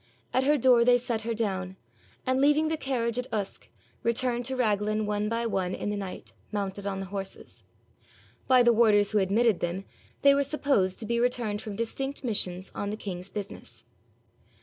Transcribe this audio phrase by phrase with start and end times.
[0.33, 1.77] At her door they set her down,
[2.25, 3.69] and leaving the carriage at Usk,
[4.01, 7.63] returned to Raglan one by one in the night, mounted on the horses.
[8.47, 9.85] By the warders who admitted them
[10.23, 13.85] they were supposed to be returned from distinct missions on the king's business.